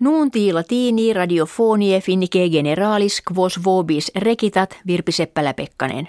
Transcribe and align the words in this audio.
Nuunti 0.00 0.52
latini 0.52 1.12
radiofonie 1.12 2.00
finnike 2.00 2.48
generalis 2.48 3.22
quos 3.32 3.64
vobis 3.64 4.10
rekitat 4.16 4.78
Virpi 4.86 5.12
Seppälä-Pekkanen. 5.12 6.08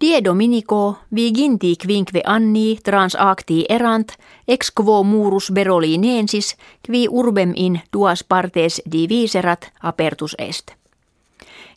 Die 0.00 0.24
Dominico 0.24 0.96
viginti 1.14 1.76
quinque 1.86 2.22
anni 2.26 2.78
transacti 2.84 3.64
erant 3.68 4.12
ex 4.48 4.72
quo 4.80 5.04
murus 5.04 5.52
berolinensis 5.54 6.56
qui 6.86 7.08
urbem 7.10 7.52
in 7.56 7.80
duas 7.92 8.24
partes 8.24 8.82
diviserat 8.92 9.70
apertus 9.82 10.34
est. 10.38 10.70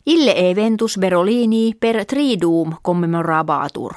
Ille 0.06 0.50
eventus 0.50 0.98
berolini 0.98 1.76
per 1.80 2.04
triduum 2.04 2.74
commemorabatur. 2.82 3.92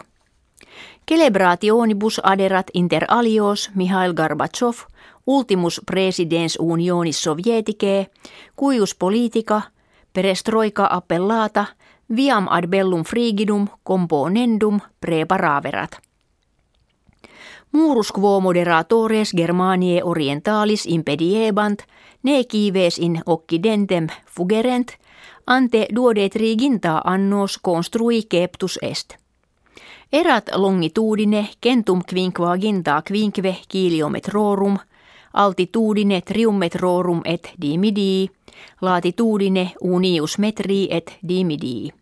Celebrationibus 1.09 2.21
aderat 2.23 2.67
inter 2.73 3.05
alios 3.07 3.71
Mihail 3.75 4.13
Gorbachev– 4.13 4.77
ultimus 5.27 5.81
presidens 5.85 6.57
unionis 6.59 7.23
sovietike, 7.23 8.07
cuius 8.55 8.95
politica, 8.95 9.61
perestroika 10.13 10.87
appellata, 10.91 11.65
viam 12.15 12.47
ad 12.49 12.67
bellum 12.67 13.03
frigidum 13.03 13.67
componendum 13.83 14.79
preparaverat. 14.99 15.91
Murus 17.71 18.11
quo 18.11 18.39
moderatores 18.39 19.33
Germaniae 19.37 20.03
orientalis 20.03 20.85
impediebant, 20.85 21.83
ne 22.23 22.43
kives 22.43 22.99
in 22.99 23.21
occidentem 23.25 24.07
fugerent, 24.25 24.91
ante 25.47 25.87
duodet 25.95 26.35
riginta 26.35 27.01
annos 27.03 27.59
construi 27.61 28.23
keptus 28.23 28.79
est. 28.81 29.15
Erat 30.13 30.49
longitudine 30.55 31.49
centum 31.63 32.01
quinquaginta 32.09 33.01
quinque 33.01 33.55
kiliometrorum– 33.67 34.77
altitudine 35.37 36.21
triummetrorum 36.21 37.21
et 37.25 37.53
dimidi, 37.61 38.29
latitudine 38.81 39.71
unius 39.81 40.37
metri 40.37 40.87
et 40.91 41.17
dimidi. 41.27 41.93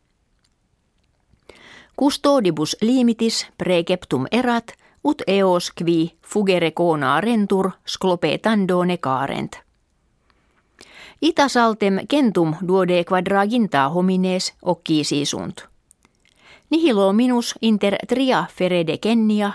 Custodibus 2.00 2.78
limitis 2.82 3.48
preceptum 3.58 4.28
erat, 4.32 4.74
ut 5.04 5.22
eos 5.28 5.72
qui 5.72 6.16
fugere 6.22 6.72
cona 6.72 7.22
rentur 7.22 7.72
sclopetandone 7.86 8.98
carent. 8.98 9.60
Itasaltem 11.22 12.00
centum 12.12 12.56
duode 12.68 13.04
quadraginta 13.04 13.90
homines 13.90 14.54
occisi 14.62 15.26
sunt. 15.26 15.68
Nihilo 16.70 17.14
minus 17.14 17.56
inter 17.62 17.96
tria 18.08 18.46
ferede 18.58 18.98
kennia, 18.98 19.52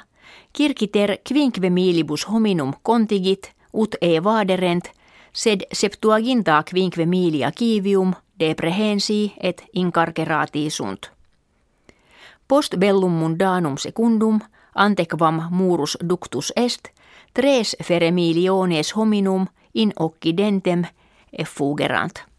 kirkiter 0.53 1.19
quinque 1.29 1.71
milibus 1.71 2.29
hominum 2.29 2.73
contigit, 2.83 3.51
ut 3.73 3.95
e 4.01 4.23
vaderent, 4.25 4.91
sed 5.33 5.61
septuaginta 5.73 6.63
quinque 6.71 7.07
milia 7.07 7.53
kivium 7.53 8.15
deprehensi 8.39 9.33
et 9.43 9.65
incarcerati 9.73 10.71
sunt. 10.71 11.11
Post 12.49 12.77
bellum 12.79 13.13
mundanum 13.13 13.77
secundum, 13.77 14.41
antequam 14.75 15.43
murus 15.51 15.99
ductus 16.09 16.53
est, 16.57 16.89
tres 17.35 17.77
feremiliones 17.83 18.97
hominum 18.97 19.47
in 19.75 19.93
occidentem 19.99 20.85
effugerant. 21.33 22.31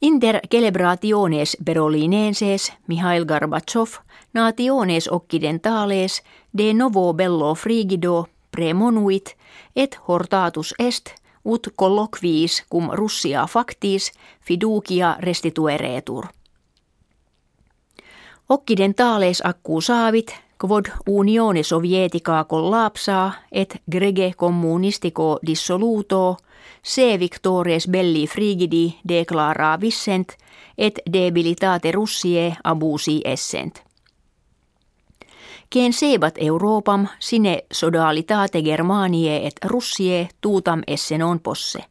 Inter 0.00 0.40
celebrationes 0.50 1.56
berolinenses 1.64 2.72
Mihail 2.86 3.24
Gorbachev 3.24 4.00
nationes 4.32 5.08
occidentales 5.08 6.22
de 6.52 6.74
novo 6.74 7.14
bello 7.14 7.54
frigido 7.54 8.28
premonuit 8.54 9.36
et 9.76 9.98
hortatus 10.08 10.74
est 10.78 11.14
ut 11.44 11.68
colloquiis 11.76 12.62
cum 12.70 12.90
Russia 12.90 13.46
factis 13.46 14.12
fiducia 14.40 15.16
restitueretur. 15.20 16.26
Occidentales 18.48 19.40
accusaavit 19.44 20.34
quod 20.58 20.86
unione 21.06 21.62
sovietica 21.62 22.44
collapsa 22.44 23.32
et 23.52 23.82
grege 23.90 24.32
communistico 24.36 25.38
dissoluto 25.46 26.36
se 26.82 27.18
victores 27.18 27.88
belli 27.88 28.26
frigidi 28.26 28.98
declara 29.08 29.80
vissent 29.80 30.36
et 30.78 31.00
debilitate 31.12 31.92
Russie 31.92 32.56
abusi 32.64 33.20
essent. 33.24 33.93
Ken 35.74 35.92
sebat 35.92 36.34
Europam 36.38 37.06
sine 37.18 37.64
sodalitate 37.72 38.62
Germanie 38.62 39.46
et 39.46 39.54
Russie 39.64 40.28
tuutam 40.40 40.82
esse 40.86 41.18
non 41.18 41.40
posse. 41.40 41.84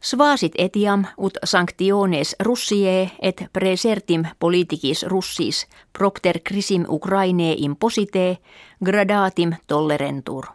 Svasit 0.00 0.52
etiam 0.58 1.04
ut 1.18 1.36
sanctiones 1.44 2.36
Russie 2.40 3.10
et 3.22 3.44
presertim 3.52 4.24
politicis 4.38 5.02
Russis 5.02 5.66
propter 5.92 6.40
crisim 6.44 6.86
Ukraine 6.88 7.52
imposite 7.58 8.38
gradatim 8.84 9.52
tollerentur. 9.66 10.46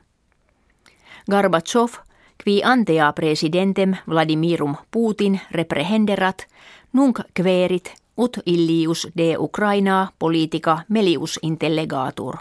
Gorbachev, 1.32 2.02
qui 2.44 2.64
antea 2.64 3.14
presidentem 3.14 3.96
Vladimirum 4.10 4.76
Putin 4.92 5.40
reprehenderat, 5.52 6.48
nunc 6.94 7.20
querit 7.34 7.94
ut 8.18 8.38
illius 8.46 9.08
de 9.18 9.38
Ukraina 9.38 10.08
politica 10.20 10.80
melius 10.90 11.40
intellegatur. 11.42 12.36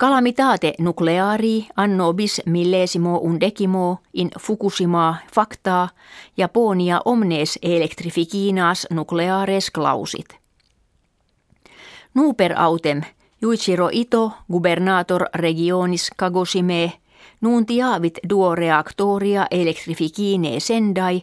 Calamitate 0.00 0.74
nucleari 0.78 1.66
anno 1.76 2.14
bis 2.14 2.42
millesimo 2.46 3.18
undecimo 3.18 3.98
in 4.14 4.30
Fukushima 4.40 5.16
facta 5.34 5.88
Japonia 6.36 7.00
omnes 7.04 7.58
electrificinas 7.62 8.86
nucleares 8.90 9.70
clausit. 9.70 10.28
Nuper 12.14 12.54
autem 12.60 13.02
Juichiro 13.42 13.88
Ito, 13.92 14.32
gubernator 14.52 15.26
regionis 15.34 16.10
Kagoshime, 16.16 16.92
nuntiavit 17.40 18.18
duo 18.28 18.54
reaktoria 18.54 19.46
electrificine 19.50 20.60
sendai 20.60 21.22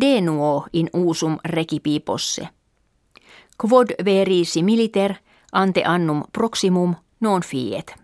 denuo 0.00 0.66
in 0.72 0.90
usum 0.92 1.38
recipiposse. 1.44 2.48
Quod 3.56 4.04
verisi 4.04 4.62
militer 4.62 5.14
ante 5.52 5.82
annum 5.84 6.22
proximum 6.32 6.94
non 7.20 7.42
fiet. 7.42 7.94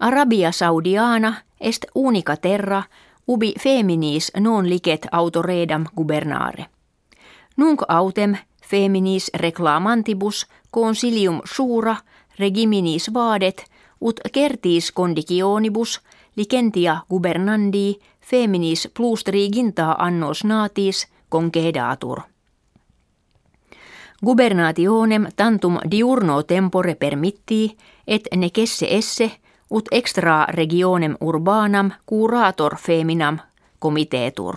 Arabia 0.00 0.52
Saudiana 0.52 1.34
est 1.60 1.84
unica 1.94 2.36
terra 2.36 2.82
ubi 3.26 3.52
feminis 3.58 4.32
non 4.40 4.68
licet 4.68 5.06
autoredam 5.12 5.84
gubernare. 5.96 6.66
Nunc 7.56 7.82
autem 7.88 8.36
feminis 8.70 9.30
reclamantibus 9.34 10.46
consilium 10.70 11.40
sura 11.44 11.96
regiminis 12.38 13.10
vadet 13.14 13.64
ut 14.00 14.20
certis 14.34 14.92
conditionibus 14.92 16.00
licentia 16.36 17.02
gubernandi 17.10 18.00
feminis 18.30 18.88
plus 18.96 19.24
triginta 19.24 19.96
annos 19.98 20.44
natis 20.44 21.08
concedatur. 21.28 22.20
Gubernationem 24.24 25.26
tantum 25.36 25.78
diurno 25.90 26.42
tempore 26.42 26.94
permitti, 26.94 27.76
et 28.06 28.28
necesse 28.36 28.86
esse, 28.90 29.30
ut 29.70 29.88
extra 29.90 30.46
regionem 30.48 31.16
urbanam 31.20 31.90
curator 32.06 32.76
feminam 32.76 33.38
comitetur. 33.78 34.56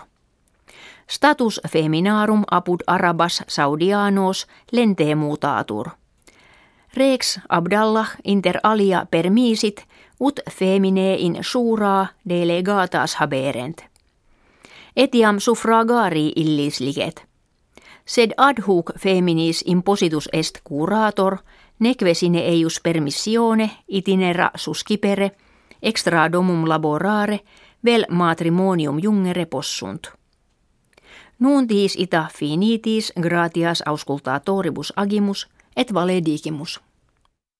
Status 1.10 1.62
feminarum 1.70 2.44
apud 2.52 2.80
arabas 2.88 3.44
saudianos 3.48 4.48
lente 4.72 5.16
mutatur. 5.16 5.90
Rex 6.94 7.40
Abdallah 7.50 8.08
inter 8.24 8.60
alia 8.64 9.06
permisit 9.12 9.84
ut 10.24 10.40
femine 10.52 11.14
in 11.14 11.38
suuraa 11.42 12.08
delegatas 12.30 13.16
haberent. 13.16 13.78
Etiam 14.96 15.40
suffragari 15.40 16.32
illis 16.36 16.80
liget. 16.80 17.26
Sed 18.06 18.32
ad 18.38 18.62
hoc 18.68 18.92
feminis 19.00 19.64
impositus 19.66 20.30
est 20.34 20.60
curator, 20.68 21.38
neque 21.80 22.14
sine 22.14 22.40
eius 22.40 22.80
permissione 22.84 23.70
itinera 23.88 24.52
suscipere, 24.56 25.32
extra 25.82 26.32
domum 26.32 26.68
laborare, 26.70 27.40
vel 27.86 28.06
matrimonium 28.10 29.00
jungere 29.04 29.46
possunt. 29.46 30.08
Nuntis 31.40 31.96
ita 31.98 32.28
finitis 32.34 33.14
gratias 33.22 33.84
auscultatoribus 33.86 34.94
agimus 34.96 35.48
et 35.76 35.94
valedigimus. 35.94 36.80